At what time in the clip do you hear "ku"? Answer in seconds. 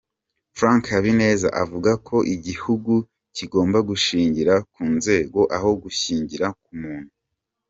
4.73-4.81